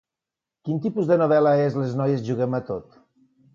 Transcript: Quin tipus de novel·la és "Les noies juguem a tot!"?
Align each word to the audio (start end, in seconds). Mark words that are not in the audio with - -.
Quin 0.69 0.81
tipus 0.85 1.09
de 1.11 1.17
novel·la 1.23 1.53
és 1.67 1.79
"Les 1.83 1.95
noies 2.01 2.27
juguem 2.33 2.59
a 2.61 2.65
tot!"? 2.73 3.01